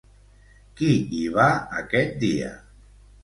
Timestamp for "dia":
2.27-2.51